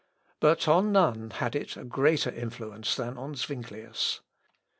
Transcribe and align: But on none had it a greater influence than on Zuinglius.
But 0.39 0.67
on 0.67 0.91
none 0.91 1.29
had 1.29 1.55
it 1.55 1.77
a 1.77 1.83
greater 1.83 2.31
influence 2.31 2.95
than 2.95 3.19
on 3.19 3.35
Zuinglius. 3.35 4.21